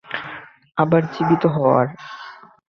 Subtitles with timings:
[0.77, 1.87] আবার জীবিত হওয়ার।